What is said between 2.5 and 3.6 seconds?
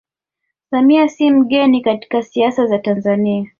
za Tanzania